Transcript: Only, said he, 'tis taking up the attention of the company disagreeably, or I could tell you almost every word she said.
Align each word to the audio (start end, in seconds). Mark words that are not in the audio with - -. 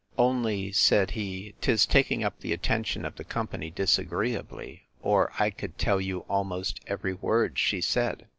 Only, 0.17 0.71
said 0.71 1.11
he, 1.11 1.53
'tis 1.61 1.85
taking 1.85 2.23
up 2.23 2.39
the 2.39 2.53
attention 2.53 3.05
of 3.05 3.17
the 3.17 3.23
company 3.23 3.69
disagreeably, 3.69 4.87
or 4.99 5.31
I 5.37 5.51
could 5.51 5.77
tell 5.77 6.01
you 6.01 6.21
almost 6.21 6.79
every 6.87 7.13
word 7.13 7.59
she 7.59 7.81
said. 7.81 8.25